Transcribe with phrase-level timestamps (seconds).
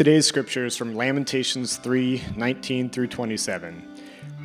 [0.00, 3.86] Today's scripture is from Lamentations 3 19 through 27.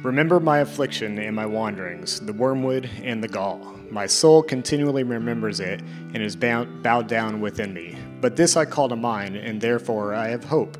[0.03, 3.73] Remember my affliction and my wanderings, the wormwood and the gall.
[3.89, 5.79] My soul continually remembers it
[6.13, 7.95] and is bowed down within me.
[8.19, 10.77] But this I call to mind, and therefore I have hope.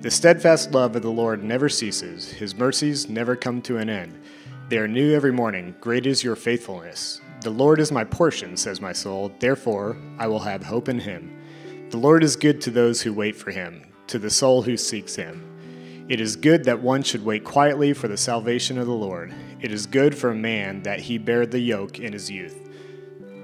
[0.00, 4.18] The steadfast love of the Lord never ceases, his mercies never come to an end.
[4.70, 5.74] They are new every morning.
[5.82, 7.20] Great is your faithfulness.
[7.42, 9.34] The Lord is my portion, says my soul.
[9.38, 11.38] Therefore I will have hope in him.
[11.90, 15.14] The Lord is good to those who wait for him, to the soul who seeks
[15.14, 16.06] him.
[16.08, 19.32] It is good that one should wait quietly for the salvation of the Lord.
[19.62, 22.68] It is good for a man that he bear the yoke in his youth.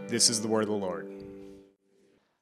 [0.08, 1.10] This is the word of the Lord.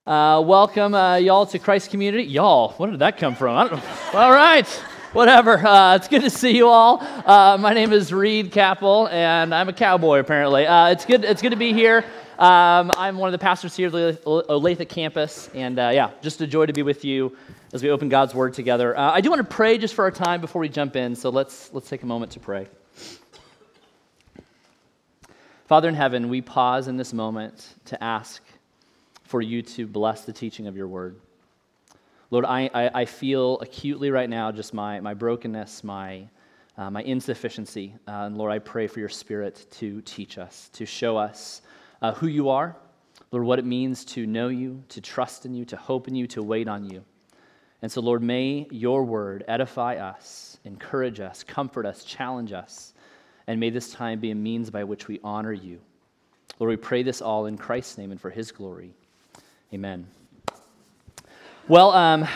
[0.04, 2.24] Uh, welcome, uh, y'all, to Christ Community.
[2.24, 3.80] Y'all, where did that come from?
[4.12, 4.66] All right,
[5.12, 5.58] whatever.
[5.58, 7.00] Uh, it's good to see you all.
[7.00, 10.66] Uh, my name is Reed Capel, and I'm a cowboy, apparently.
[10.66, 12.04] Uh, it's, good, it's good to be here.
[12.38, 16.40] Um, I'm one of the pastors here at the Olathe campus, and uh, yeah, just
[16.40, 17.36] a joy to be with you
[17.72, 18.96] as we open God's Word together.
[18.96, 21.28] Uh, I do want to pray just for our time before we jump in, so
[21.28, 22.66] let's, let's take a moment to pray.
[25.66, 28.42] Father in heaven, we pause in this moment to ask
[29.24, 31.20] for you to bless the teaching of your Word.
[32.30, 36.26] Lord, I, I, I feel acutely right now just my, my brokenness, my,
[36.78, 37.94] uh, my insufficiency.
[38.06, 41.60] Uh, and Lord, I pray for your Spirit to teach us, to show us
[42.00, 42.76] uh, who you are,
[43.30, 46.26] Lord, what it means to know you, to trust in you, to hope in you,
[46.28, 47.04] to wait on you.
[47.80, 52.92] And so, Lord, may your word edify us, encourage us, comfort us, challenge us,
[53.46, 55.80] and may this time be a means by which we honor you.
[56.58, 58.90] Lord, we pray this all in Christ's name and for his glory.
[59.72, 60.06] Amen.
[61.68, 62.26] Well, um,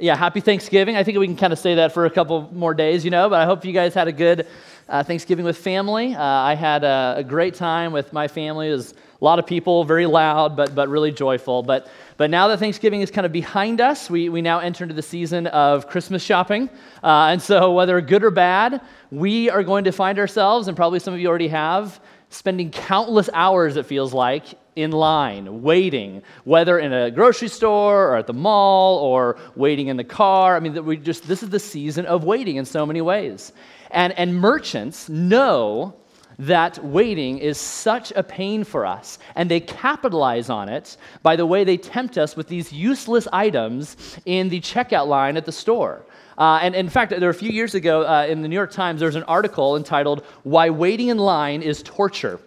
[0.00, 0.96] yeah, happy Thanksgiving.
[0.96, 3.28] I think we can kind of say that for a couple more days, you know,
[3.28, 4.46] but I hope you guys had a good
[4.88, 6.14] uh, Thanksgiving with family.
[6.14, 8.68] Uh, I had a, a, great time with my family.
[8.68, 11.62] It was a lot of people, very loud, but, but really joyful.
[11.62, 14.94] But but now that Thanksgiving is kind of behind us, we, we now enter into
[14.94, 16.70] the season of Christmas shopping.
[17.02, 20.98] Uh, and so, whether good or bad, we are going to find ourselves, and probably
[20.98, 22.00] some of you already have,
[22.30, 28.16] spending countless hours, it feels like, in line, waiting, whether in a grocery store or
[28.16, 30.56] at the mall or waiting in the car.
[30.56, 33.52] I mean, we just, this is the season of waiting in so many ways.
[33.90, 35.94] And, and merchants know
[36.38, 41.46] that waiting is such a pain for us, and they capitalize on it by the
[41.46, 46.04] way they tempt us with these useless items in the checkout line at the store.
[46.38, 48.70] Uh, and in fact, there were a few years ago uh, in the New York
[48.70, 52.40] Times, there was an article entitled "Why Waiting in Line Is Torture."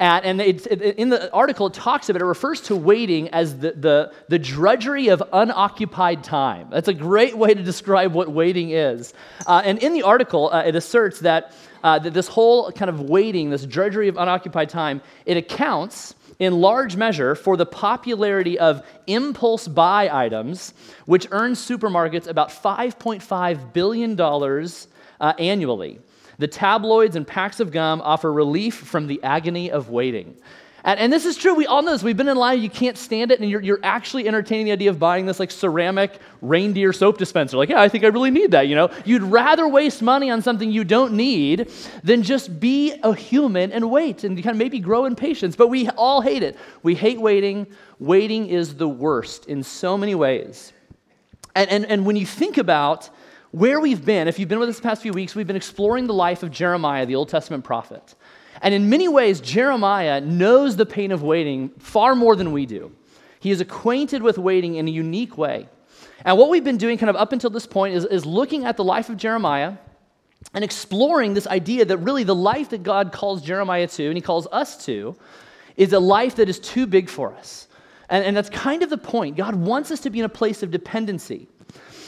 [0.00, 3.72] And, and in the article, it talks about it, it refers to waiting as the,
[3.72, 6.68] the, the drudgery of unoccupied time.
[6.70, 9.12] That's a great way to describe what waiting is.
[9.46, 11.52] Uh, and in the article, uh, it asserts that
[11.82, 16.60] uh, that this whole kind of waiting, this drudgery of unoccupied time, it accounts in
[16.60, 20.72] large measure for the popularity of impulse buy items,
[21.06, 26.00] which earn supermarkets about $5.5 billion uh, annually.
[26.40, 30.36] The tabloids and packs of gum offer relief from the agony of waiting.
[30.84, 31.54] And, and, this is true.
[31.54, 32.02] We all know this.
[32.02, 34.88] We've been in line, you can't stand it, and you're, you're actually entertaining the idea
[34.88, 37.58] of buying this like ceramic reindeer soap dispenser.
[37.58, 38.90] Like, yeah, I think I really need that, you know?
[39.04, 41.70] You'd rather waste money on something you don't need
[42.02, 45.56] than just be a human and wait and kind of maybe grow in patience.
[45.56, 46.56] But we all hate it.
[46.82, 47.66] We hate waiting.
[47.98, 50.72] Waiting is the worst in so many ways.
[51.54, 53.10] And, and, and when you think about
[53.52, 56.06] where we've been, if you've been with us the past few weeks, we've been exploring
[56.06, 58.14] the life of Jeremiah, the Old Testament prophet.
[58.62, 62.92] And in many ways, Jeremiah knows the pain of waiting far more than we do.
[63.40, 65.68] He is acquainted with waiting in a unique way.
[66.24, 68.76] And what we've been doing kind of up until this point is, is looking at
[68.76, 69.74] the life of Jeremiah
[70.54, 74.20] and exploring this idea that really the life that God calls Jeremiah to, and he
[74.20, 75.16] calls us to,
[75.76, 77.68] is a life that is too big for us.
[78.10, 79.36] And, and that's kind of the point.
[79.36, 81.48] God wants us to be in a place of dependency.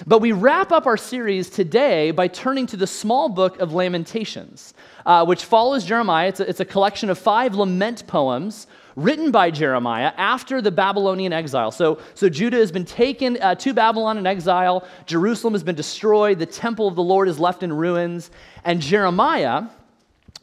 [0.07, 4.75] But we wrap up our series today by turning to the small book of Lamentations,
[5.07, 6.29] uh, which follows Jeremiah.
[6.29, 8.67] It's a, it's a collection of five lament poems
[8.97, 11.71] written by Jeremiah after the Babylonian exile.
[11.71, 16.39] So, so Judah has been taken uh, to Babylon in exile, Jerusalem has been destroyed,
[16.39, 18.31] the temple of the Lord is left in ruins,
[18.65, 19.65] and Jeremiah,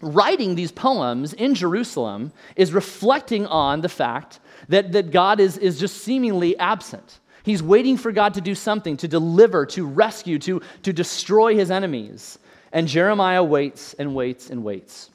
[0.02, 4.40] writing these poems in Jerusalem, is reflecting on the fact
[4.70, 7.20] that, that God is, is just seemingly absent.
[7.44, 11.72] He's waiting for God to do something, to deliver, to rescue, to, to destroy his
[11.72, 12.40] enemies.
[12.72, 15.10] And Jeremiah waits and waits and waits.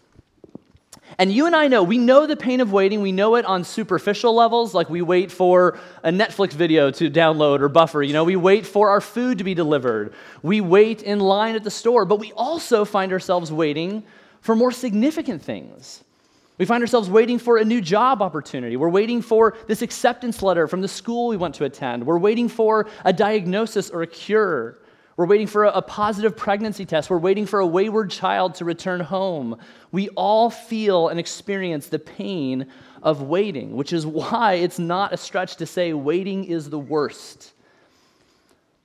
[1.19, 3.03] And you and I know, we know the pain of waiting.
[3.03, 7.61] We know it on superficial levels, like we wait for a Netflix video to download
[7.61, 8.03] or buffer.
[8.03, 10.15] You know, we wait for our food to be delivered.
[10.43, 12.05] We wait in line at the store.
[12.05, 14.03] But we also find ourselves waiting
[14.41, 16.04] for more significant things.
[16.57, 18.77] We find ourselves waiting for a new job opportunity.
[18.77, 22.07] We're waiting for this acceptance letter from the school we want to attend.
[22.07, 24.79] We're waiting for a diagnosis or a cure.
[25.17, 27.11] We're waiting for a, positive pregnancy test.
[27.11, 29.59] We're waiting for a wayward child to return home.
[29.91, 32.67] We all feel and experience the pain
[33.03, 37.53] of waiting, which is why it's not a stretch to say waiting is the worst.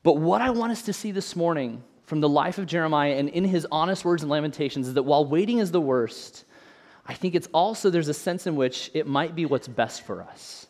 [0.02, 3.30] But what I want us to see this morning from the life of Jeremiah and
[3.30, 6.46] in his honest words and lamentations is that while waiting is the worst,
[7.10, 10.22] I think it's also there's a sense in which it might be what's best for
[10.22, 10.68] us.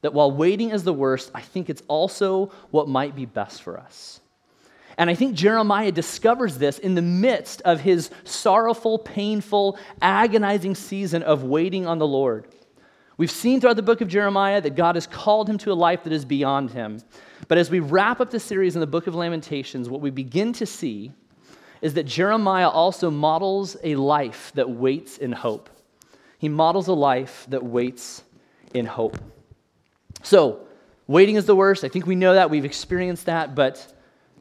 [0.00, 3.78] That while waiting is the worst, I think it's also what might be best for
[3.78, 4.20] us.
[4.96, 11.22] And I think Jeremiah discovers this in the midst of his sorrowful, painful, agonizing season
[11.22, 12.48] of waiting on the Lord.
[13.18, 16.04] We've seen throughout the book of Jeremiah that God has called him to a life
[16.04, 17.02] that is beyond him.
[17.48, 20.54] But as we wrap up the series in the book of Lamentations, what we begin
[20.54, 21.12] to see
[21.82, 25.68] is that Jeremiah also models a life that waits in hope.
[26.42, 28.24] He models a life that waits
[28.74, 29.16] in hope.
[30.24, 30.66] So,
[31.06, 31.84] waiting is the worst.
[31.84, 32.50] I think we know that.
[32.50, 33.54] We've experienced that.
[33.54, 33.94] But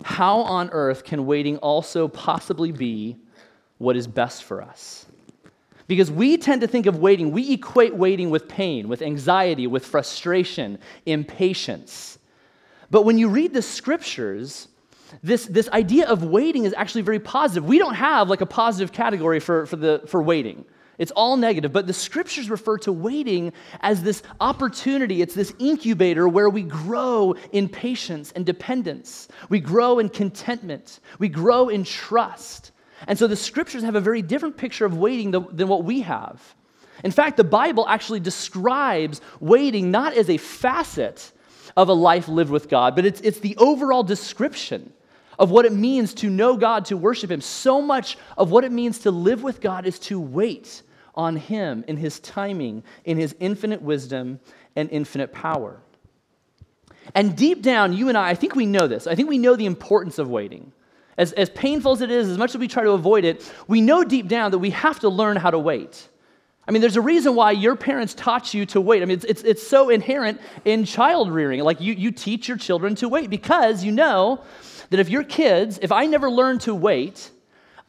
[0.04, 3.18] how on earth can waiting also possibly be
[3.78, 5.06] what is best for us?
[5.86, 9.86] Because we tend to think of waiting, we equate waiting with pain, with anxiety, with
[9.86, 12.18] frustration, impatience.
[12.90, 14.70] But when you read the scriptures,
[15.22, 17.66] this, this idea of waiting is actually very positive.
[17.66, 20.66] We don't have like a positive category for, for, the, for waiting.
[21.02, 25.24] It's all negative, but the scriptures refer to waiting as this opportunity.
[25.24, 29.28] It's this incubator where we grow in patience and dependence.
[29.50, 31.00] We grow in contentment.
[31.18, 32.72] We grow in trust.
[33.08, 36.40] And so the scriptures have a very different picture of waiting than what we have.
[37.04, 41.32] In fact, the Bible actually describes waiting not as a facet
[41.76, 44.94] of a life lived with God, but it's, it's the overall description
[45.40, 47.42] of what it means to know God, to worship Him.
[47.42, 50.84] So much of what it means to live with God is to wait
[51.16, 54.40] on Him in His timing, in His infinite wisdom
[54.76, 55.82] and infinite power.
[57.16, 59.08] And deep down, you and I, I think we know this.
[59.08, 60.72] I think we know the importance of waiting.
[61.18, 63.82] As, as painful as it is, as much as we try to avoid it, we
[63.82, 66.08] know deep down that we have to learn how to wait.
[66.68, 69.02] I mean, there's a reason why your parents taught you to wait.
[69.02, 71.62] I mean, it's, it's, it's so inherent in child rearing.
[71.62, 74.44] Like, you, you teach your children to wait because you know
[74.90, 77.32] that if your kids, if I never learned to wait,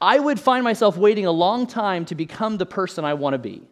[0.02, 3.38] I would find myself waiting a long time to become the person I want to
[3.38, 3.62] be.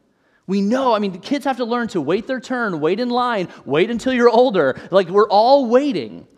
[0.47, 3.11] We know, I mean, the kids have to learn to wait their turn, wait in
[3.11, 4.81] line, wait until you're older.
[4.93, 6.29] Like, we're all waiting.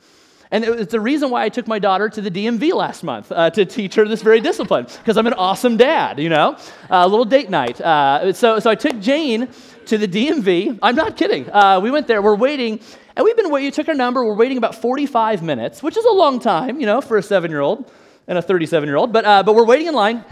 [0.50, 3.50] And it's the reason why I took my daughter to the DMV last month uh,
[3.50, 6.56] to teach her this very discipline, because I'm an awesome dad, you know?
[6.88, 7.78] A uh, little date night.
[7.78, 9.48] Uh, so, so I took Jane
[9.86, 10.78] to the DMV.
[10.80, 11.50] I'm not kidding.
[11.50, 12.80] Uh, we went there, we're waiting,
[13.14, 13.66] and we've been waiting.
[13.66, 16.86] You took our number, we're waiting about 45 minutes, which is a long time, you
[16.86, 17.90] know, for a seven year old
[18.26, 20.24] and a 37 year old, but, uh, but we're waiting in line.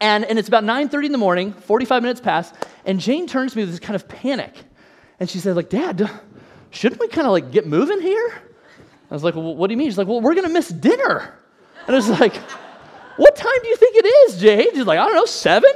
[0.00, 2.52] And, and it's about 9.30 in the morning, 45 minutes pass,
[2.86, 4.54] and Jane turns to me with this kind of panic.
[5.18, 6.10] And she said, like, Dad,
[6.70, 8.42] shouldn't we kind of like get moving here?
[9.10, 9.88] I was like, well, what do you mean?
[9.88, 11.34] She's like, well, we're going to miss dinner.
[11.86, 12.36] And I was like,
[13.16, 14.74] what time do you think it is, Jane?
[14.74, 15.70] She's like, I don't know, seven?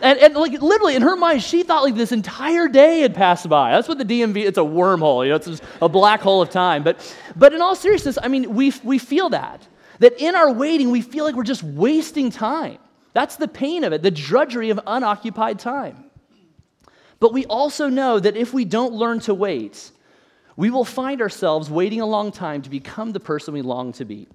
[0.00, 3.48] And, and like literally in her mind, she thought like this entire day had passed
[3.48, 3.72] by.
[3.72, 6.82] That's what the DMV, it's a wormhole, you know, it's a black hole of time.
[6.82, 9.66] But, but in all seriousness, I mean, we, we feel that.
[9.98, 12.78] That in our waiting, we feel like we're just wasting time.
[13.12, 16.04] That's the pain of it, the drudgery of unoccupied time.
[17.18, 19.90] But we also know that if we don't learn to wait,
[20.56, 24.04] we will find ourselves waiting a long time to become the person we long to
[24.04, 24.28] be.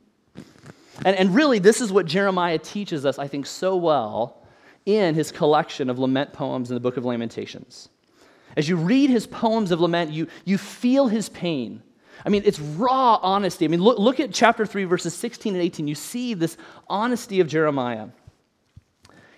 [1.06, 4.41] And, and really, this is what Jeremiah teaches us, I think, so well
[4.86, 7.89] in his collection of lament poems in the book of Lamentations.
[8.58, 11.82] As you read his poems of lament, you, you feel his pain.
[12.25, 13.66] I mean, it's raw honesty.
[13.66, 15.88] I mean, look, look at chapter 3, verses 16 and 18.
[15.88, 18.10] You see this honesty of Jeremiah.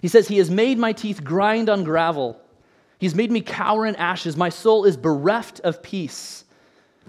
[0.01, 2.39] He says, He has made my teeth grind on gravel.
[2.99, 4.37] He's made me cower in ashes.
[4.37, 6.45] My soul is bereft of peace.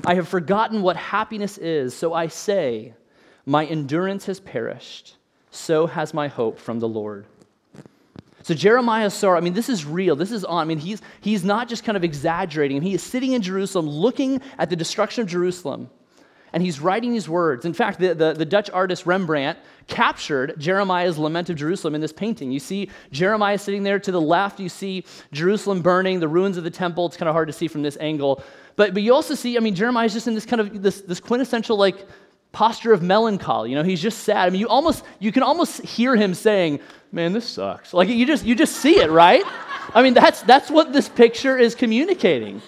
[0.05, 2.95] I have forgotten what happiness is, so I say,
[3.47, 5.17] My endurance has perished.
[5.51, 7.27] So has my hope from the Lord.
[8.45, 10.17] So Jeremiah sorrow, I mean, this is real.
[10.17, 10.61] This is on.
[10.61, 12.83] I mean, he's, he's not just kind of exaggerating.
[12.83, 15.89] He is sitting in Jerusalem looking at the destruction of Jerusalem,
[16.53, 17.65] and he's writing these words.
[17.65, 22.13] In fact, the, the, the Dutch artist Rembrandt captured Jeremiah's lament of Jerusalem in this
[22.13, 22.53] painting.
[22.53, 24.61] You see Jeremiah sitting there to the left.
[24.61, 27.07] You see Jerusalem burning, the ruins of the temple.
[27.07, 28.45] It's kind of hard to see from this angle.
[28.77, 31.19] But, but you also see, I mean, Jeremiah's just in this kind of this, this
[31.19, 32.07] quintessential like
[32.55, 33.71] posture of melancholy.
[33.71, 34.47] You know, he's just sad.
[34.47, 36.81] I mean, you almost you can almost hear him saying,
[37.13, 37.93] man, this sucks.
[37.93, 39.45] Like you just you just see it, right?
[39.95, 42.63] I mean, that's that's what this picture is communicating.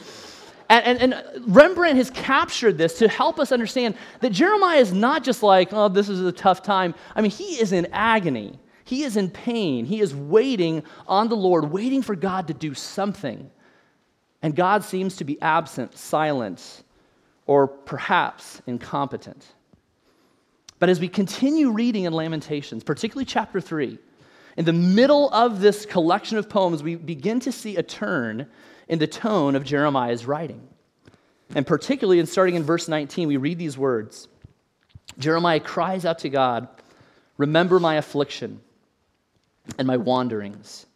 [0.69, 5.23] And, and, and, Rembrandt has captured this to help us understand that Jeremiah is not
[5.23, 6.93] just like, oh, this is a tough time.
[7.14, 8.59] I mean, he is in agony.
[8.85, 9.85] He is in pain.
[9.85, 13.49] He is waiting on the Lord, waiting for God to do something.
[14.43, 16.83] And God seems to be absent, silent,
[17.47, 19.47] or perhaps incompetent.
[20.78, 23.99] But as we continue reading in Lamentations, particularly chapter 3,
[24.56, 28.47] in the middle of this collection of poems, we begin to see a turn
[28.88, 30.66] in the tone of Jeremiah's writing.
[31.54, 34.28] And particularly in starting in verse 19, we read these words
[35.18, 36.68] Jeremiah cries out to God,
[37.38, 38.61] Remember my affliction
[39.78, 40.87] and my wanderings.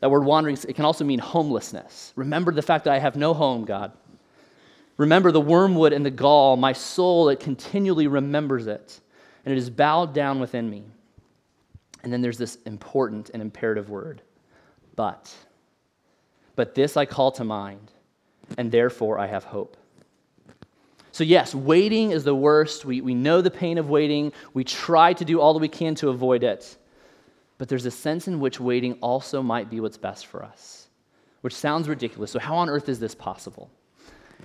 [0.00, 2.12] That word wanderings, it can also mean homelessness.
[2.16, 3.92] Remember the fact that I have no home, God.
[4.96, 9.00] Remember the wormwood and the gall, my soul, it continually remembers it,
[9.44, 10.84] and it is bowed down within me.
[12.02, 14.22] And then there's this important and imperative word,
[14.96, 15.34] but.
[16.56, 17.92] But this I call to mind,
[18.58, 19.76] and therefore I have hope.
[21.12, 22.84] So, yes, waiting is the worst.
[22.84, 24.32] We, we know the pain of waiting.
[24.54, 26.76] We try to do all that we can to avoid it.
[27.58, 30.88] But there's a sense in which waiting also might be what's best for us,
[31.42, 32.30] which sounds ridiculous.
[32.30, 33.70] So, how on earth is this possible?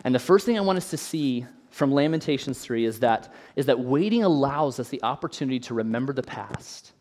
[0.03, 3.65] And the first thing I want us to see from Lamentations 3 is that, is
[3.65, 6.93] that waiting allows us the opportunity to remember the past.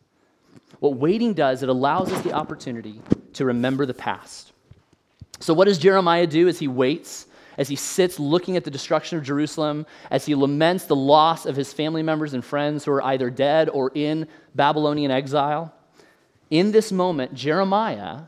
[0.80, 3.00] What waiting does, it allows us the opportunity
[3.34, 4.52] to remember the past.
[5.38, 7.28] So, what does Jeremiah do as he waits?
[7.56, 11.54] as he sits looking at the destruction of Jerusalem, as he laments the loss of
[11.54, 14.26] his family members and friends who are either dead or in
[14.56, 15.72] Babylonian exile.
[16.50, 18.22] In this moment, Jeremiah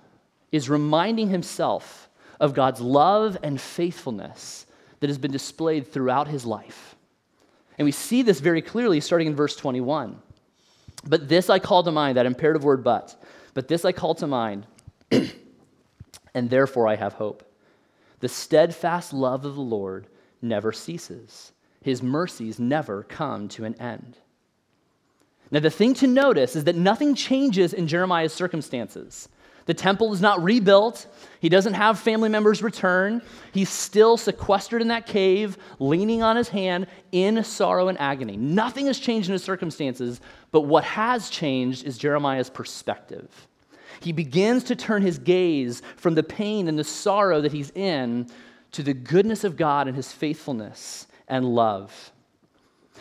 [0.53, 4.66] is reminding himself of God's love and faithfulness
[5.01, 6.97] that has been displayed throughout his life.
[7.79, 10.21] And we see this very clearly starting in verse 21.
[11.07, 13.23] But this I call to mind, that imperative word but,
[13.55, 14.67] but this I call to mind,
[15.11, 17.45] and therefore I have hope.
[18.21, 20.07] The steadfast love of the Lord
[20.41, 24.19] never ceases, his mercies never come to an end.
[25.51, 29.29] Now, the thing to notice is that nothing changes in Jeremiah's circumstances.
[29.67, 31.07] The temple is not rebuilt.
[31.41, 33.21] He doesn't have family members return.
[33.53, 38.37] He's still sequestered in that cave, leaning on his hand in sorrow and agony.
[38.37, 40.21] Nothing has changed in his circumstances,
[40.53, 43.49] but what has changed is Jeremiah's perspective.
[44.01, 48.29] He begins to turn his gaze from the pain and the sorrow that he's in
[48.73, 52.13] to the goodness of God and his faithfulness and love.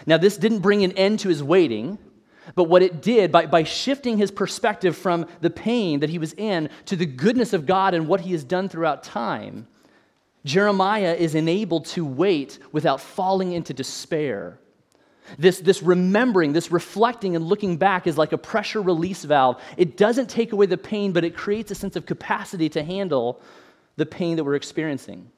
[0.06, 1.98] Now, this didn't bring an end to his waiting,
[2.54, 6.34] but what it did, by, by shifting his perspective from the pain that he was
[6.34, 9.68] in to the goodness of God and what he has done throughout time,
[10.44, 14.60] Jeremiah is enabled to wait without falling into despair
[15.38, 19.62] this, this remembering, this reflecting and looking back is like a pressure release valve.
[19.78, 23.42] It doesn't take away the pain, but it creates a sense of capacity to handle
[23.98, 25.30] the pain that we're experiencing.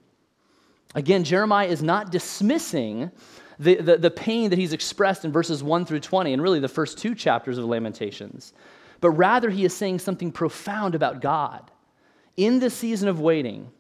[0.96, 3.12] Again, Jeremiah is not dismissing
[3.60, 6.68] the, the, the, pain that he's expressed in verses 1 through 20, and really the
[6.68, 8.54] first two chapters of Lamentations,
[9.02, 11.72] but rather he is saying something profound about God.
[12.36, 13.72] In this season of waiting,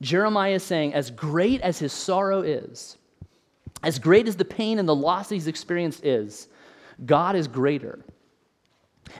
[0.00, 2.96] Jeremiah is saying, as great as his sorrow is,
[3.82, 6.48] as great as the pain and the loss that he's experienced is,
[7.04, 8.00] God is greater.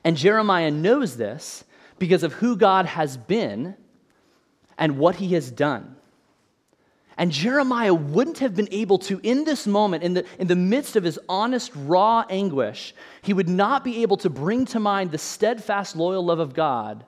[0.05, 1.65] And Jeremiah knows this
[1.99, 3.77] because of who God has been
[4.79, 5.97] and what he has done.
[7.17, 10.97] And Jeremiah wouldn't have been able to, in this moment, in the, in the midst
[10.97, 15.19] of his honest, raw anguish, he would not be able to bring to mind the
[15.19, 17.05] steadfast, loyal love of God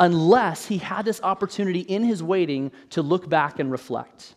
[0.00, 4.34] unless he had this opportunity in his waiting to look back and reflect.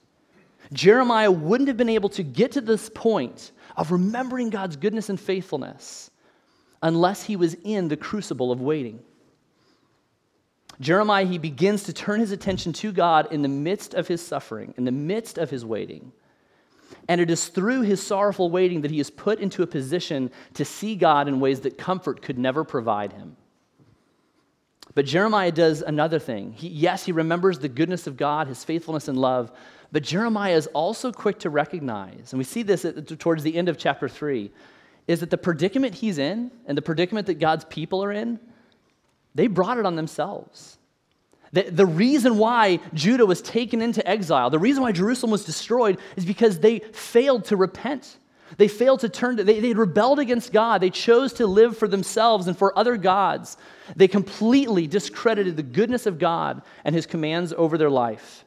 [0.73, 5.19] Jeremiah wouldn't have been able to get to this point of remembering God's goodness and
[5.19, 6.11] faithfulness
[6.81, 8.99] unless he was in the crucible of waiting.
[10.79, 14.73] Jeremiah, he begins to turn his attention to God in the midst of his suffering,
[14.77, 16.11] in the midst of his waiting.
[17.07, 20.65] And it is through his sorrowful waiting that he is put into a position to
[20.65, 23.35] see God in ways that comfort could never provide him.
[24.95, 26.53] But Jeremiah does another thing.
[26.53, 29.51] He, yes, he remembers the goodness of God, his faithfulness and love,
[29.91, 33.69] but Jeremiah is also quick to recognize, and we see this at, towards the end
[33.69, 34.51] of chapter 3,
[35.07, 38.39] is that the predicament he's in and the predicament that God's people are in,
[39.35, 40.77] they brought it on themselves.
[41.51, 45.99] The, the reason why Judah was taken into exile, the reason why Jerusalem was destroyed,
[46.15, 48.17] is because they failed to repent.
[48.57, 50.81] They failed to turn, to, they, they rebelled against God.
[50.81, 53.57] They chose to live for themselves and for other gods.
[53.95, 58.45] They completely discredited the goodness of God and his commands over their life.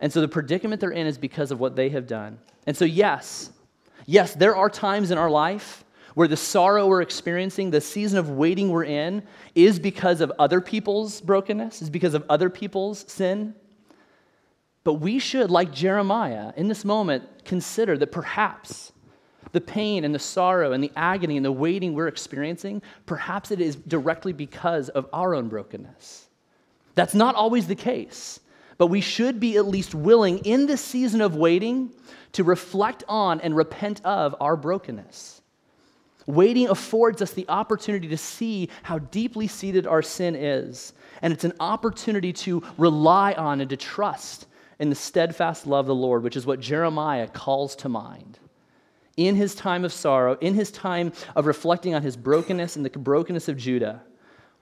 [0.00, 2.38] And so the predicament they're in is because of what they have done.
[2.66, 3.50] And so, yes,
[4.04, 5.84] yes, there are times in our life
[6.16, 9.22] where the sorrow we're experiencing, the season of waiting we're in,
[9.54, 13.54] is because of other people's brokenness, is because of other people's sin.
[14.82, 18.92] But we should, like Jeremiah, in this moment, consider that perhaps
[19.52, 23.60] the pain and the sorrow and the agony and the waiting we're experiencing, perhaps it
[23.60, 26.30] is directly because of our own brokenness.
[26.94, 28.40] That's not always the case.
[28.78, 31.92] But we should be at least willing in this season of waiting
[32.32, 35.42] to reflect on and repent of our brokenness.
[36.26, 40.92] Waiting affords us the opportunity to see how deeply seated our sin is.
[41.22, 44.46] And it's an opportunity to rely on and to trust
[44.78, 48.38] in the steadfast love of the Lord, which is what Jeremiah calls to mind.
[49.16, 52.90] In his time of sorrow, in his time of reflecting on his brokenness and the
[52.90, 54.02] brokenness of Judah,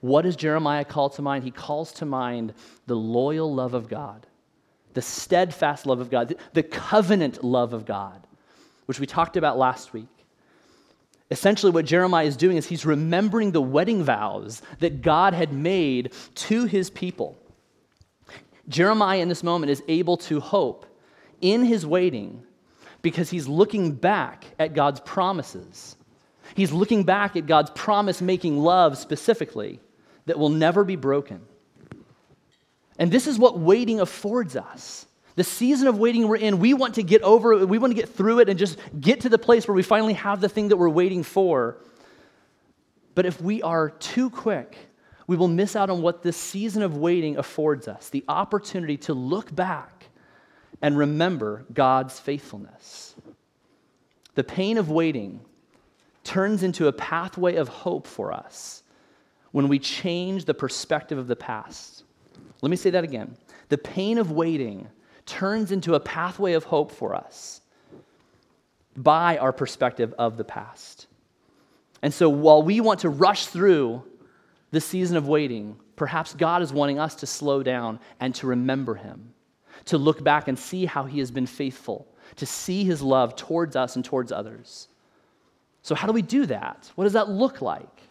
[0.00, 1.44] what does Jeremiah call to mind?
[1.44, 2.52] He calls to mind
[2.86, 4.26] the loyal love of God,
[4.92, 8.26] the steadfast love of God, the covenant love of God,
[8.86, 10.13] which we talked about last week.
[11.30, 16.12] Essentially, what Jeremiah is doing is he's remembering the wedding vows that God had made
[16.34, 17.36] to his people.
[18.68, 20.86] Jeremiah, in this moment, is able to hope
[21.40, 22.42] in his waiting
[23.02, 25.96] because he's looking back at God's promises.
[26.54, 29.80] He's looking back at God's promise making love specifically
[30.26, 31.40] that will never be broken.
[32.98, 35.06] And this is what waiting affords us.
[35.36, 38.00] The season of waiting we're in, we want to get over it, we want to
[38.00, 40.68] get through it and just get to the place where we finally have the thing
[40.68, 41.78] that we're waiting for.
[43.14, 44.76] But if we are too quick,
[45.26, 49.14] we will miss out on what this season of waiting affords us the opportunity to
[49.14, 50.06] look back
[50.82, 53.14] and remember God's faithfulness.
[54.34, 55.40] The pain of waiting
[56.24, 58.82] turns into a pathway of hope for us
[59.52, 62.02] when we change the perspective of the past.
[62.60, 63.36] Let me say that again.
[63.68, 64.88] The pain of waiting
[65.26, 67.60] turns into a pathway of hope for us
[68.96, 71.06] by our perspective of the past.
[72.02, 74.02] And so while we want to rush through
[74.70, 78.94] the season of waiting, perhaps God is wanting us to slow down and to remember
[78.94, 79.32] Him,
[79.86, 83.74] to look back and see how He has been faithful, to see His love towards
[83.76, 84.88] us and towards others.
[85.82, 86.90] So, how do we do that?
[86.94, 88.03] What does that look like?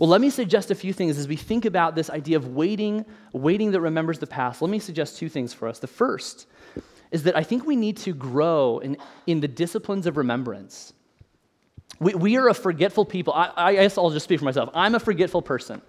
[0.00, 3.04] Well, let me suggest a few things as we think about this idea of waiting,
[3.34, 4.62] waiting that remembers the past.
[4.62, 5.78] Let me suggest two things for us.
[5.78, 6.46] The first
[7.10, 10.94] is that I think we need to grow in, in the disciplines of remembrance.
[11.98, 13.34] We, we are a forgetful people.
[13.34, 14.70] I, I guess I'll just speak for myself.
[14.72, 15.82] I'm a forgetful person.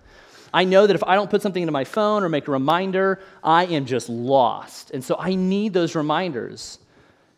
[0.54, 3.22] I know that if I don't put something into my phone or make a reminder,
[3.42, 4.92] I am just lost.
[4.92, 6.80] And so I need those reminders.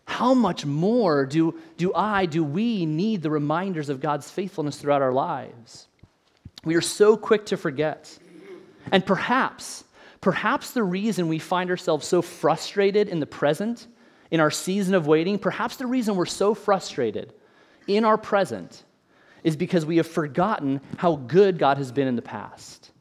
[0.05, 5.03] How much more do, do I, do we need the reminders of God's faithfulness throughout
[5.03, 5.87] our lives?
[6.65, 8.17] We are so quick to forget.
[8.91, 9.83] And perhaps,
[10.21, 13.87] perhaps the reason we find ourselves so frustrated in the present,
[14.31, 17.33] in our season of waiting, perhaps the reason we're so frustrated
[17.87, 18.83] in our present
[19.43, 22.91] is because we have forgotten how good God has been in the past.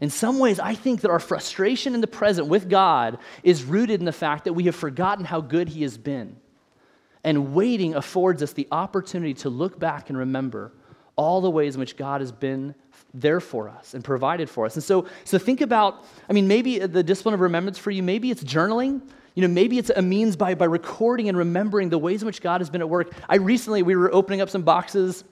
[0.00, 4.00] In some ways, I think that our frustration in the present with God is rooted
[4.00, 6.36] in the fact that we have forgotten how good He has been.
[7.24, 10.72] And waiting affords us the opportunity to look back and remember
[11.14, 12.74] all the ways in which God has been
[13.14, 14.74] there for us and provided for us.
[14.74, 18.30] And so, so think about, I mean, maybe the discipline of remembrance for you, maybe
[18.30, 19.02] it's journaling.
[19.34, 22.42] You know, maybe it's a means by, by recording and remembering the ways in which
[22.42, 23.12] God has been at work.
[23.28, 25.24] I recently, we were opening up some boxes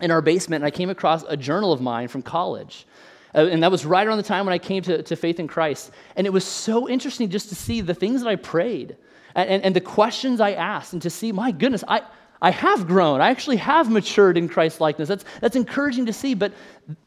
[0.00, 2.86] in our basement, and I came across a journal of mine from college.
[3.34, 5.48] Uh, and that was right around the time when I came to, to faith in
[5.48, 5.90] Christ.
[6.16, 8.96] And it was so interesting just to see the things that I prayed
[9.34, 12.02] and, and, and the questions I asked, and to see, my goodness, I,
[12.42, 13.20] I have grown.
[13.20, 15.08] I actually have matured in Christ likeness.
[15.08, 16.52] That's, that's encouraging to see, but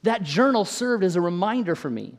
[0.03, 2.17] that journal served as a reminder for me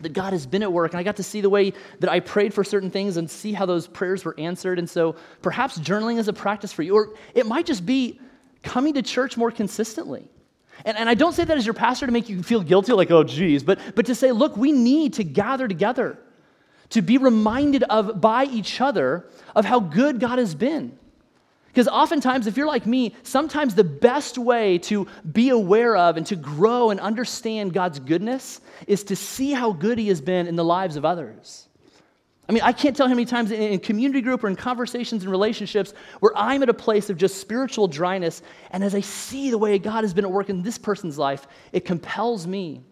[0.00, 0.92] that God has been at work.
[0.92, 3.52] And I got to see the way that I prayed for certain things and see
[3.52, 4.80] how those prayers were answered.
[4.80, 8.18] And so perhaps journaling is a practice for you, or it might just be
[8.64, 10.28] coming to church more consistently.
[10.84, 13.12] And, and I don't say that as your pastor to make you feel guilty, like,
[13.12, 16.18] oh, geez, but, but to say, look, we need to gather together,
[16.88, 20.98] to be reminded of by each other of how good God has been.
[21.74, 26.24] Because oftentimes, if you're like me, sometimes the best way to be aware of and
[26.28, 30.54] to grow and understand God's goodness is to see how good He has been in
[30.54, 31.68] the lives of others.
[32.48, 35.32] I mean, I can't tell how many times in, community group or in conversations and
[35.32, 39.58] relationships where I'm at a place of just spiritual dryness, and as I see the
[39.58, 42.82] way God has been at work in this person's life, it compels me.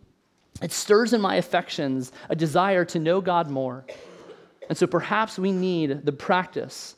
[0.60, 3.84] It stirs in my affections a desire to know God more.
[4.68, 6.96] And so perhaps we need the practice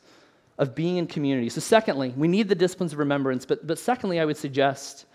[0.57, 1.49] of being in community.
[1.49, 5.05] So, secondly, we need the disciplines of remembrance, but, but secondly, I would suggest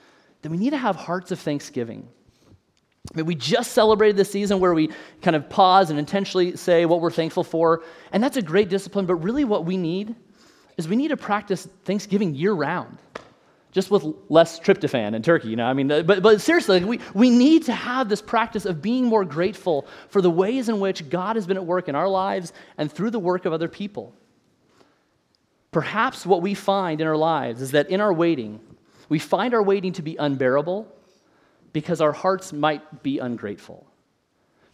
[0.42, 2.06] that we need to have hearts of thanksgiving.
[3.12, 4.90] I mean, we just celebrated this season where we
[5.22, 9.06] kind of pause and intentionally say what we're thankful for, and that's a great discipline,
[9.06, 10.14] but really what we need
[10.76, 12.98] is we need to practice Thanksgiving year round.
[13.72, 15.64] Just with less tryptophan in turkey, you know.
[15.64, 19.24] I mean, but, but seriously, we, we need to have this practice of being more
[19.24, 22.90] grateful for the ways in which God has been at work in our lives and
[22.90, 24.12] through the work of other people.
[25.70, 28.60] Perhaps what we find in our lives is that in our waiting,
[29.08, 30.88] we find our waiting to be unbearable
[31.72, 33.86] because our hearts might be ungrateful.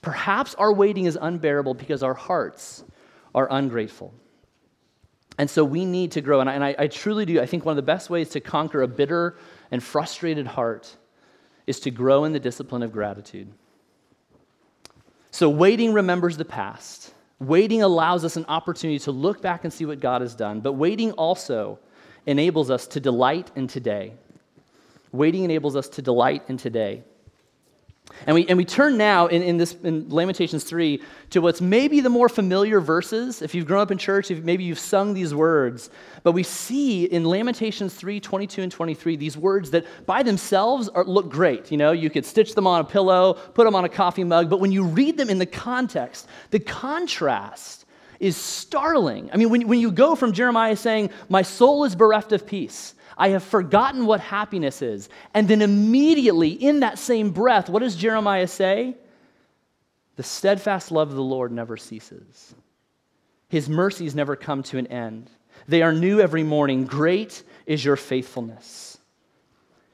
[0.00, 2.84] Perhaps our waiting is unbearable because our hearts
[3.34, 4.14] are ungrateful.
[5.38, 6.40] And so we need to grow.
[6.40, 7.40] And I, and I, I truly do.
[7.40, 9.36] I think one of the best ways to conquer a bitter
[9.70, 10.96] and frustrated heart
[11.66, 13.52] is to grow in the discipline of gratitude.
[15.30, 17.12] So, waiting remembers the past.
[17.38, 20.60] Waiting allows us an opportunity to look back and see what God has done.
[20.60, 21.78] But waiting also
[22.24, 24.14] enables us to delight in today.
[25.12, 27.04] Waiting enables us to delight in today.
[28.26, 32.00] And we, and we turn now in, in, this, in Lamentations 3 to what's maybe
[32.00, 33.42] the more familiar verses.
[33.42, 35.90] If you've grown up in church, if maybe you've sung these words.
[36.22, 41.04] But we see in Lamentations 3 22 and 23 these words that by themselves are,
[41.04, 41.70] look great.
[41.70, 44.48] You know, you could stitch them on a pillow, put them on a coffee mug.
[44.48, 47.84] But when you read them in the context, the contrast
[48.18, 49.30] is startling.
[49.32, 52.94] I mean, when, when you go from Jeremiah saying, My soul is bereft of peace,
[53.16, 55.08] I have forgotten what happiness is.
[55.32, 58.96] And then immediately, in that same breath, what does Jeremiah say?
[60.16, 62.54] The steadfast love of the Lord never ceases,
[63.48, 65.30] His mercies never come to an end.
[65.68, 66.84] They are new every morning.
[66.84, 68.98] Great is your faithfulness.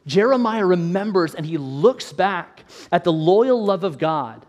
[0.07, 4.45] Jeremiah remembers and he looks back at the loyal love of God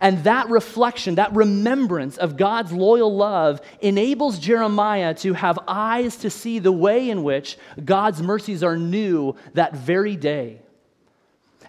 [0.00, 6.30] and that reflection, that remembrance of God's loyal love enables Jeremiah to have eyes to
[6.30, 10.60] see the way in which God's mercies are new that very day.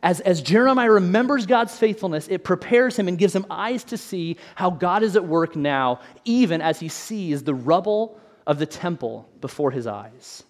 [0.03, 4.37] As, as Jeremiah remembers God's faithfulness, it prepares him and gives him eyes to see
[4.55, 9.29] how God is at work now, even as he sees the rubble of the temple
[9.41, 10.43] before his eyes.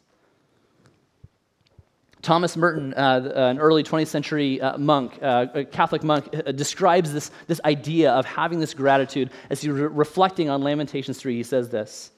[2.22, 7.12] Thomas Merton, uh, an early 20th century uh, monk, uh, a Catholic monk, uh, describes
[7.12, 11.36] this, this idea of having this gratitude as he's re- reflecting on Lamentations 3.
[11.36, 12.12] He says this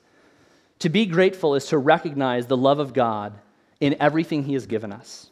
[0.79, 3.33] To be grateful is to recognize the love of God
[3.79, 5.29] in everything He has given us.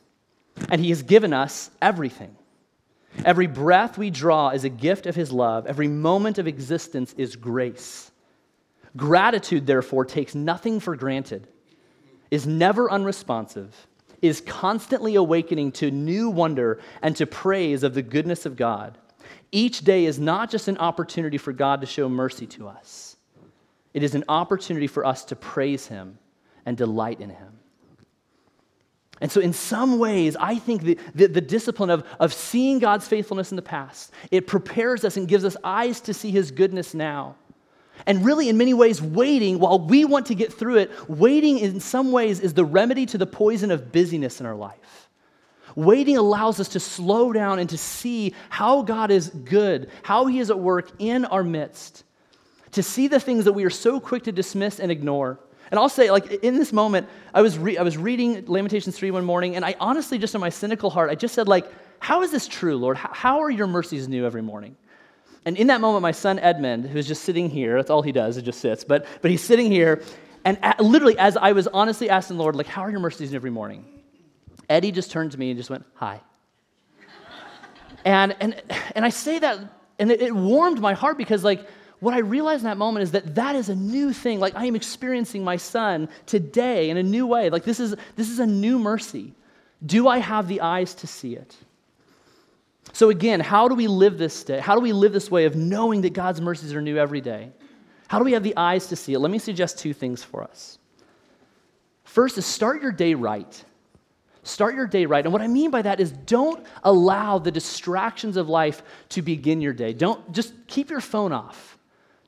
[0.69, 2.36] And He has given us everything.
[3.25, 7.36] Every breath we draw is a gift of His love, every moment of existence is
[7.36, 8.10] grace.
[8.95, 11.47] Gratitude, therefore, takes nothing for granted,
[12.29, 13.88] is never unresponsive
[14.21, 18.97] is constantly awakening to new wonder and to praise of the goodness of God.
[19.51, 23.17] Each day is not just an opportunity for God to show mercy to us,
[23.93, 26.17] it is an opportunity for us to praise Him
[26.65, 27.60] and delight in Him.
[29.19, 33.07] And so, in some ways, I think the, the, the, discipline of, of seeing God's
[33.07, 36.95] faithfulness in the past, it prepares us and gives us eyes to see His goodness
[36.95, 37.36] now.
[38.06, 41.80] And really, in many ways, waiting, while we want to get through it, waiting in
[41.80, 45.10] some ways is the remedy to the poison of busyness in our life.
[45.76, 50.40] Waiting allows us to slow down and to see how God is good, how He
[50.40, 52.04] is at work in our midst,
[52.72, 55.40] to see the things that we are so quick to dismiss and ignore.
[55.70, 59.12] And I'll say, like, in this moment, I was, re- I was reading Lamentations 3
[59.12, 61.66] one morning, and I honestly, just in my cynical heart, I just said, like,
[62.00, 62.98] how is this true, Lord?
[62.98, 64.76] How are your mercies new every morning?
[65.45, 68.36] And in that moment, my son Edmund, who's just sitting here, that's all he does,
[68.36, 70.01] he just sits, but, but he's sitting here,
[70.45, 73.34] and at, literally, as I was honestly asking the Lord, like, how are your mercies
[73.34, 73.86] every morning?
[74.69, 76.21] Eddie just turned to me and just went, hi.
[78.06, 78.62] and, and,
[78.95, 79.60] and I say that,
[79.99, 81.67] and it, it warmed my heart because, like,
[81.99, 84.39] what I realized in that moment is that that is a new thing.
[84.39, 87.51] Like, I am experiencing my son today in a new way.
[87.51, 89.34] Like, this is, this is a new mercy.
[89.86, 91.56] Do I have the eyes to see it?
[92.93, 94.60] So, again, how do we live this day?
[94.60, 97.51] How do we live this way of knowing that God's mercies are new every day?
[98.08, 99.19] How do we have the eyes to see it?
[99.19, 100.77] Let me suggest two things for us.
[102.04, 103.63] First is start your day right.
[104.43, 105.23] Start your day right.
[105.23, 109.62] And what I mean by that is don't allow the distractions of life to begin
[109.62, 109.93] your day.
[109.93, 111.77] Don't just keep your phone off.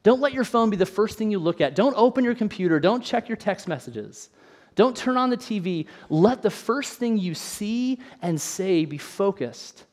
[0.03, 1.75] Don't let your phone be the first thing you look at.
[1.75, 2.79] Don't open your computer.
[2.79, 4.29] Don't check your text messages.
[4.75, 5.87] Don't turn on the TV.
[6.09, 9.85] Let the first thing you see and say be focused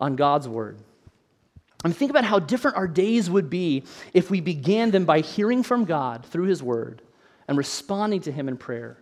[0.00, 0.78] on God's word.
[1.84, 5.20] I mean, think about how different our days would be if we began them by
[5.20, 7.02] hearing from God through his word
[7.46, 8.98] and responding to him in prayer.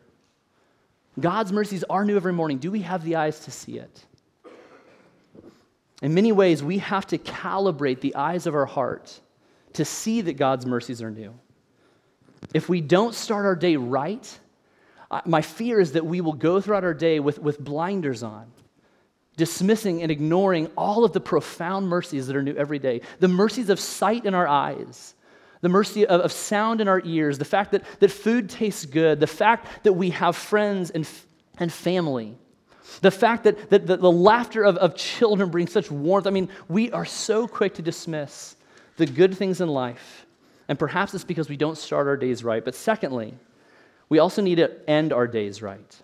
[1.18, 2.58] God's mercies are new every morning.
[2.58, 4.04] Do we have the eyes to see it?
[6.02, 9.18] In many ways, we have to calibrate the eyes of our heart
[9.72, 11.34] to see that God's mercies are new.
[12.52, 14.38] If we don't start our day right,
[15.24, 18.52] my fear is that we will go throughout our day with, with blinders on
[19.36, 23.68] dismissing and ignoring all of the profound mercies that are new every day the mercies
[23.70, 25.14] of sight in our eyes,
[25.60, 29.20] the mercy of, of, sound in our ears, the fact that, that food tastes good,
[29.20, 31.08] the fact that we have friends and,
[31.58, 32.36] and family.
[33.00, 36.26] The fact that, that, that the laughter of, of children brings such warmth.
[36.26, 38.56] I mean, we are so quick to dismiss
[38.96, 40.24] the good things in life.
[40.68, 42.64] And perhaps it's because we don't start our days right.
[42.64, 43.34] But secondly,
[44.08, 46.02] we also need to end our days right.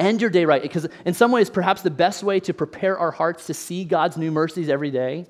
[0.00, 0.62] End your day right.
[0.62, 4.16] Because in some ways, perhaps the best way to prepare our hearts to see God's
[4.16, 5.26] new mercies every day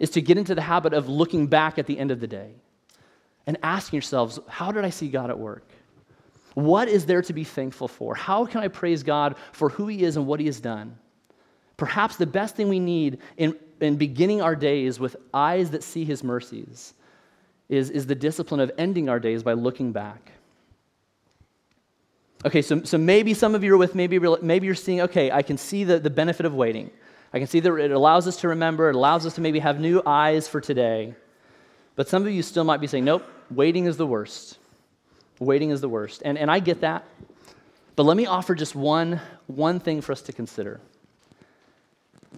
[0.00, 2.54] is to get into the habit of looking back at the end of the day
[3.46, 5.70] and asking yourselves, how did I see God at work?
[6.54, 8.16] What is there to be thankful for?
[8.16, 10.98] How can I praise God for who He is and what He has done?
[11.76, 16.04] Perhaps the best thing we need in, in beginning our days with eyes that see
[16.04, 16.94] His mercies
[17.68, 20.32] is, is the discipline of ending our days by looking back.
[22.44, 25.40] Okay, so, so maybe some of you are with, maybe, maybe you're seeing, okay, I
[25.40, 26.90] can see the, the benefit of waiting.
[27.32, 29.80] I can see that it allows us to remember, it allows us to maybe have
[29.80, 31.14] new eyes for today.
[31.96, 34.58] But some of you still might be saying, nope, waiting is the worst.
[35.38, 36.22] Waiting is the worst.
[36.24, 37.04] And, and I get that.
[37.96, 40.80] But let me offer just one, one thing for us to consider.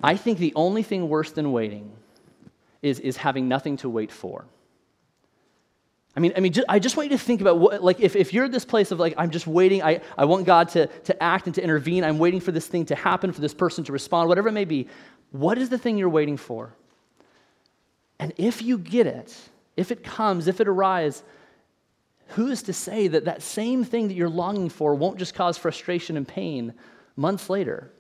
[0.03, 1.90] I think the only thing worse than waiting
[2.81, 4.45] is, is having nothing to wait for.
[6.17, 8.17] I mean, I mean, just, I just want you to think about what, like, if,
[8.17, 10.87] if you're at this place of like, I'm just waiting, I, I want God to,
[10.87, 13.85] to act and to intervene, I'm waiting for this thing to happen, for this person
[13.85, 14.89] to respond, whatever it may be,
[15.33, 16.75] what is the thing you're waiting for?
[18.19, 19.37] And if you get it,
[19.77, 21.23] if it comes, if it arrives,
[22.29, 25.59] who is to say that that same thing that you're longing for won't just cause
[25.59, 26.73] frustration and pain
[27.15, 27.93] months later?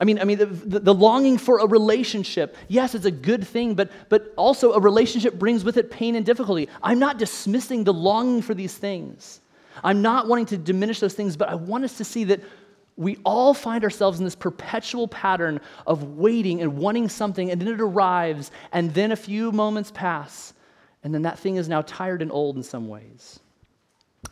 [0.00, 3.74] I mean, I mean the, the, longing for a relationship, yes, it's a good thing,
[3.74, 6.68] but, but also a relationship brings with it pain and difficulty.
[6.82, 9.40] I'm not dismissing the longing for these things.
[9.84, 12.40] I'm not wanting to diminish those things, but I want us to see that
[12.96, 17.68] we all find ourselves in this perpetual pattern of waiting and wanting something, and then
[17.68, 20.54] it arrives, and then a few moments pass,
[21.02, 23.40] and then that thing is now tired and old in some ways.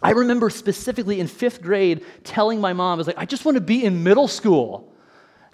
[0.00, 3.56] I remember specifically in fifth grade telling my mom, I was like, I just want
[3.56, 4.91] to be in middle school.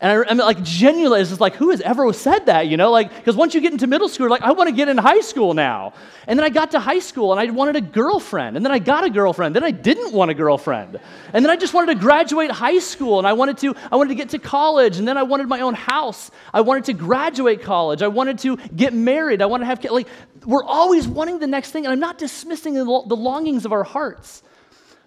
[0.01, 2.93] And I, I like, genuinely, it's just like, who has ever said that, you know?
[2.93, 5.23] Like, because once you get into middle school, like, I want to get in high
[5.23, 5.93] school now.
[6.29, 8.57] And then I got to high school and I wanted a girlfriend.
[8.57, 9.57] And then I got a girlfriend.
[9.57, 11.01] Then I didn't want a girlfriend.
[11.33, 14.11] And then I just wanted to graduate high school and I wanted to, I wanted
[14.11, 14.99] to get to college.
[14.99, 16.31] And then I wanted my own house.
[16.55, 18.01] I wanted to graduate college.
[18.01, 19.43] I wanted to get married.
[19.43, 19.93] I wanted to have kids.
[19.93, 20.09] Like,
[20.47, 21.87] we're always wanting the next thing.
[21.87, 24.45] And I'm not dismissing the longings of our hearts.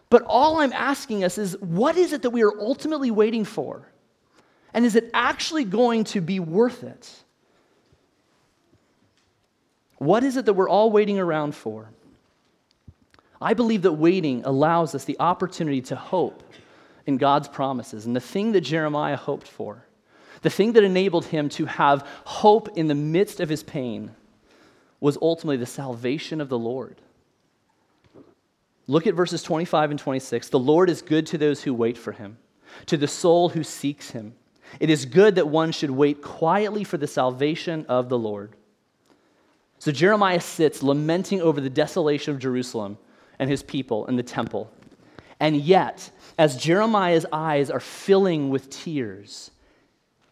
[0.10, 3.88] But all I'm asking us is, what is it that we are ultimately waiting for?
[4.73, 7.12] And is it actually going to be worth it?
[9.97, 11.89] What is it that we're all waiting around for?
[13.41, 16.43] I believe that waiting allows us the opportunity to hope
[17.05, 18.05] in God's promises.
[18.05, 19.86] And the thing that Jeremiah hoped for,
[20.41, 24.12] the thing that enabled him to have hope in the midst of his pain,
[24.99, 27.01] was ultimately the salvation of the Lord.
[28.88, 30.49] Look at verses 25 and 26.
[30.49, 32.38] The Lord is good to those who wait for him,
[32.88, 34.34] to the soul who seeks him.
[34.79, 38.55] It is good that one should wait quietly for the salvation of the Lord.
[39.79, 42.97] So Jeremiah sits lamenting over the desolation of Jerusalem
[43.39, 44.71] and his people and the temple.
[45.39, 49.49] And yet, as Jeremiah's eyes are filling with tears,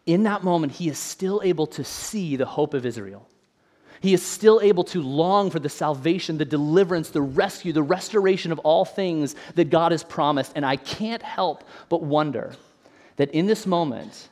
[0.06, 3.28] in that moment, he is still able to see the hope of Israel.
[4.00, 8.50] He is still able to long for the salvation, the deliverance, the rescue, the restoration
[8.50, 10.52] of all things that God has promised.
[10.54, 12.54] And I can't help but wonder
[13.20, 14.30] that in this moment,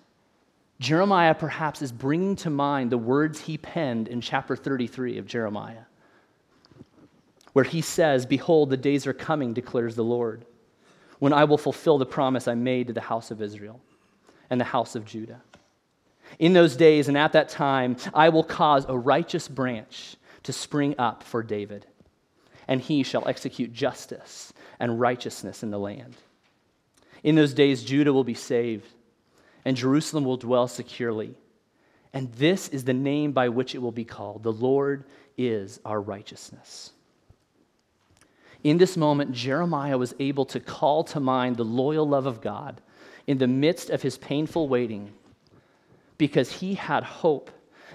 [0.81, 5.83] Jeremiah perhaps is bringing to mind the words he penned in chapter 33 of Jeremiah,
[7.53, 10.47] where he says, Behold, the days are coming, declares the Lord,
[11.19, 13.79] when I will fulfill the promise I made to the house of Israel
[14.49, 15.43] and the house of Judah.
[16.39, 20.95] In those days and at that time, I will cause a righteous branch to spring
[20.99, 21.85] up for David,
[22.67, 26.17] and he shall execute justice and righteousness in the land.
[27.23, 28.87] In those days, Judah will be saved,
[29.65, 31.35] and Jerusalem will dwell securely.
[32.13, 35.05] And this is the name by which it will be called The Lord
[35.37, 36.93] is our righteousness.
[38.65, 42.81] In this moment, Jeremiah was able to call to mind the loyal love of God
[43.27, 45.13] in the midst of his painful waiting
[46.17, 47.51] because he had hope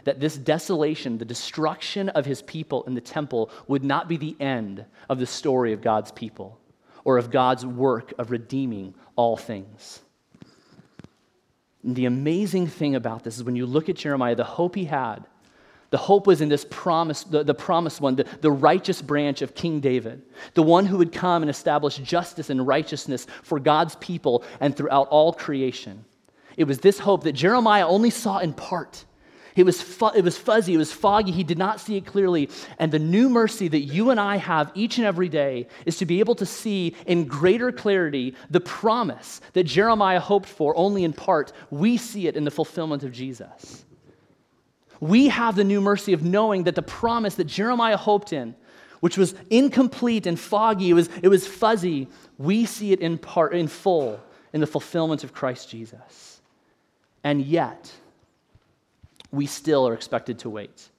[0.05, 4.35] that this desolation, the destruction of his people in the temple, would not be the
[4.39, 6.59] end of the story of God's people
[7.03, 10.01] or of God's work of redeeming all things.
[11.83, 14.85] And the amazing thing about this is when you look at Jeremiah, the hope he
[14.85, 15.25] had,
[15.89, 19.53] the hope was in this promise, the, the promised one, the, the righteous branch of
[19.53, 20.23] King David,
[20.55, 25.07] the one who would come and establish justice and righteousness for God's people and throughout
[25.09, 26.03] all creation.
[26.57, 29.05] It was this hope that Jeremiah only saw in part.
[29.55, 32.49] It was, fu- it was fuzzy, it was foggy, he did not see it clearly.
[32.79, 36.05] And the new mercy that you and I have each and every day is to
[36.05, 41.13] be able to see in greater clarity the promise that Jeremiah hoped for only in
[41.13, 41.53] part.
[41.69, 43.85] We see it in the fulfillment of Jesus.
[44.99, 48.55] We have the new mercy of knowing that the promise that Jeremiah hoped in,
[49.01, 53.53] which was incomplete and foggy, it was, it was fuzzy, we see it in part,
[53.53, 54.19] in full,
[54.53, 56.41] in the fulfillment of Christ Jesus.
[57.23, 57.91] And yet,
[59.33, 60.89] we still are expected to wait.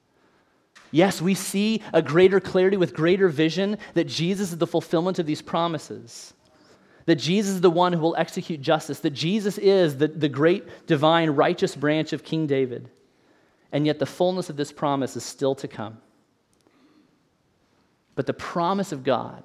[0.91, 5.27] Yes, we see a greater clarity with greater vision that Jesus is the fulfillment of
[5.27, 6.35] these promises,
[7.07, 10.87] that Jesus is the one who will execute justice, that Jesus is the, the great
[10.87, 12.91] divine righteous branch of King David.
[13.73, 15.99] And yet the fullness of this promise is still to come.
[18.15, 19.43] But the promise of God,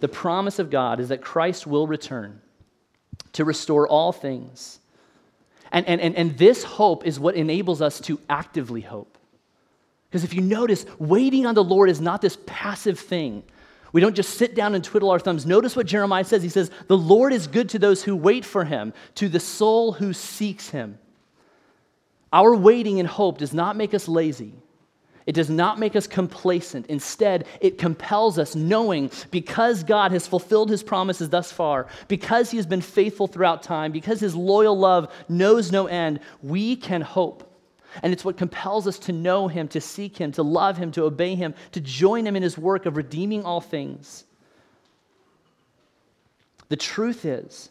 [0.00, 2.40] the promise of God is that Christ will return
[3.32, 4.80] to restore all things.
[5.76, 9.18] And, and, and, and this hope is what enables us to actively hope.
[10.08, 13.42] Because if you notice, waiting on the Lord is not this passive thing.
[13.92, 15.44] We don't just sit down and twiddle our thumbs.
[15.44, 16.42] Notice what Jeremiah says.
[16.42, 19.92] He says, The Lord is good to those who wait for him, to the soul
[19.92, 20.98] who seeks him.
[22.32, 24.54] Our waiting and hope does not make us lazy.
[25.26, 26.86] It does not make us complacent.
[26.86, 32.56] Instead, it compels us knowing because God has fulfilled his promises thus far, because he
[32.58, 37.42] has been faithful throughout time, because his loyal love knows no end, we can hope.
[38.02, 41.04] And it's what compels us to know him, to seek him, to love him, to
[41.04, 44.24] obey him, to join him in his work of redeeming all things.
[46.68, 47.70] The truth is,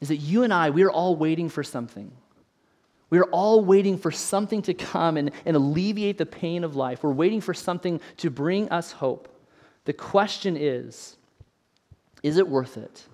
[0.00, 2.10] is that you and I, we are all waiting for something.
[3.12, 7.02] We are all waiting for something to come and, and alleviate the pain of life.
[7.02, 9.28] We're waiting for something to bring us hope.
[9.84, 11.18] The question is
[12.22, 13.04] is it worth it?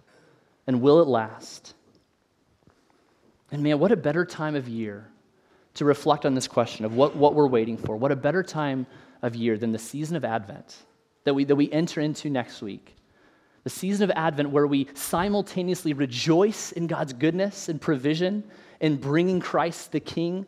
[0.69, 1.75] And will it last?
[3.51, 5.09] And man, what a better time of year
[5.75, 7.97] to reflect on this question of what, what we're waiting for.
[7.97, 8.87] What a better time
[9.23, 10.77] of year than the season of Advent
[11.25, 12.95] that we, that we enter into next week.
[13.65, 18.45] The season of Advent where we simultaneously rejoice in God's goodness and provision
[18.81, 20.47] in bringing Christ the King,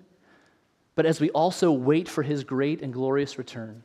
[0.95, 3.83] but as we also wait for his great and glorious return.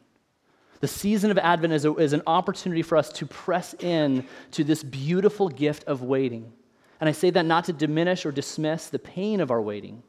[0.81, 4.63] The season of Advent is, a, is an opportunity for us to press in to
[4.63, 6.51] this beautiful gift of waiting.
[6.99, 10.03] And I say that not to diminish or dismiss the pain of our waiting,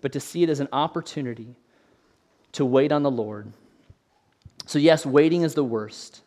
[0.00, 1.54] but to see it as an opportunity
[2.52, 3.52] to wait on the Lord.
[4.66, 6.22] So, yes, waiting is the worst,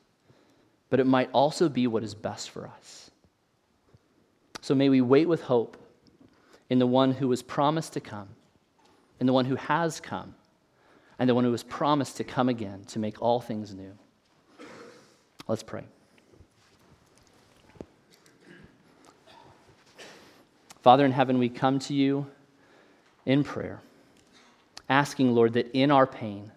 [0.89, 3.11] but it might also be what is best for us.
[4.61, 5.77] So, may we wait with hope
[6.69, 8.29] in the one who was promised to come,
[9.19, 10.35] in the one who has come,
[11.17, 13.91] and the one who was promised to come again to make all things new.
[15.47, 15.83] Let's pray.
[20.81, 22.27] Father in heaven, we come to you
[23.25, 23.81] in prayer,
[24.87, 26.51] asking, Lord, that in our pain,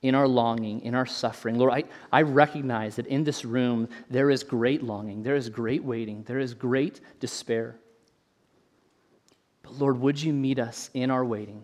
[0.00, 4.30] in our longing, in our suffering, Lord, I, I recognize that in this room there
[4.30, 7.74] is great longing, there is great waiting, there is great despair.
[9.68, 11.62] But Lord, would you meet us in our waiting?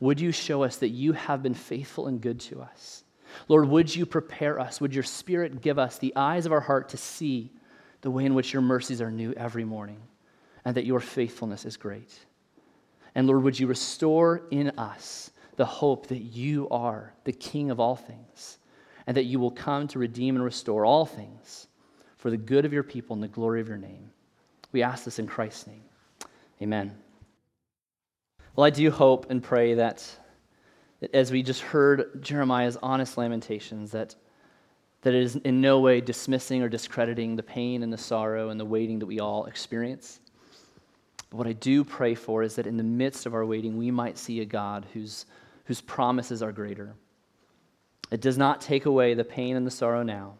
[0.00, 3.04] Would you show us that you have been faithful and good to us?
[3.48, 4.78] Lord, would you prepare us?
[4.80, 7.50] Would your Spirit give us the eyes of our heart to see
[8.02, 10.00] the way in which your mercies are new every morning
[10.66, 12.12] and that your faithfulness is great?
[13.14, 17.80] And Lord, would you restore in us the hope that you are the King of
[17.80, 18.58] all things
[19.06, 21.68] and that you will come to redeem and restore all things
[22.18, 24.10] for the good of your people and the glory of your name?
[24.72, 25.84] We ask this in Christ's name.
[26.60, 27.03] Amen.
[28.56, 30.08] Well, I do hope and pray that,
[31.12, 34.14] as we just heard Jeremiah's honest lamentations, that,
[35.02, 38.60] that it is in no way dismissing or discrediting the pain and the sorrow and
[38.60, 40.20] the waiting that we all experience.
[41.30, 43.90] But what I do pray for is that in the midst of our waiting, we
[43.90, 45.26] might see a God whose,
[45.64, 46.94] whose promises are greater.
[48.12, 50.34] It does not take away the pain and the sorrow now,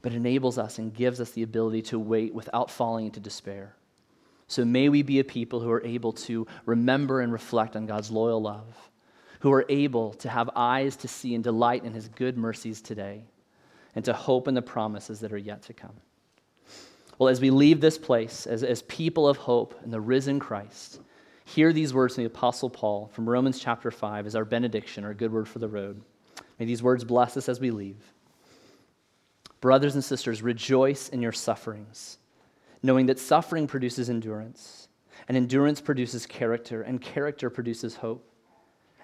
[0.00, 3.74] but enables us and gives us the ability to wait without falling into despair.
[4.52, 8.10] So may we be a people who are able to remember and reflect on God's
[8.10, 8.90] loyal love,
[9.40, 13.24] who are able to have eyes to see and delight in his good mercies today,
[13.94, 15.94] and to hope in the promises that are yet to come.
[17.18, 21.00] Well, as we leave this place as, as people of hope in the risen Christ,
[21.46, 25.14] hear these words from the Apostle Paul from Romans chapter 5 as our benediction, our
[25.14, 26.02] good word for the road.
[26.58, 28.04] May these words bless us as we leave.
[29.62, 32.18] Brothers and sisters, rejoice in your sufferings
[32.82, 34.88] knowing that suffering produces endurance,
[35.28, 38.28] and endurance produces character, and character produces hope.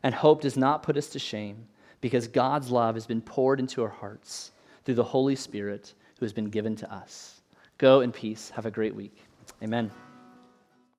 [0.03, 1.67] And hope does not put us to shame,
[2.01, 4.53] because God's love has been poured into our hearts
[4.85, 7.41] through the Holy Spirit who has been given to us.
[7.79, 8.51] Go in peace.
[8.51, 9.25] Have a great week.
[9.63, 9.91] Amen.